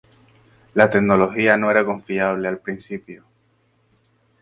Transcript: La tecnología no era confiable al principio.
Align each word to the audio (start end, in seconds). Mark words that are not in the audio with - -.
La 0.73 0.89
tecnología 0.89 1.57
no 1.57 1.69
era 1.69 1.85
confiable 1.85 2.47
al 2.47 2.57
principio. 2.57 3.23